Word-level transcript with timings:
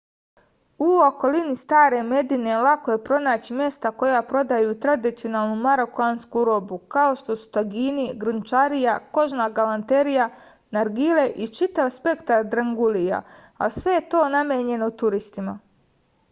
u 0.83 0.85
okolini 1.07 1.57
stare 1.57 1.97
medine 2.13 2.55
lako 2.67 2.93
je 2.95 3.01
pronaći 3.09 3.57
mesta 3.59 3.91
koja 3.99 4.21
prodaju 4.31 4.71
tradicionalnu 4.85 5.59
marokansku 5.65 6.43
robu 6.49 6.79
kao 6.97 7.13
što 7.21 7.37
su 7.43 7.47
tagini 7.59 8.07
grnčarija 8.25 8.97
kožna 9.19 9.49
galanterija 9.61 10.27
nargile 10.79 11.27
i 11.47 11.51
čitav 11.61 11.93
spektar 12.01 12.51
drangulija 12.57 13.23
ali 13.57 13.77
sve 13.79 13.95
je 14.01 14.07
to 14.15 14.27
namenjeno 14.41 14.91
turistima 15.05 15.59